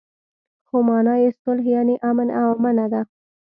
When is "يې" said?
1.23-1.29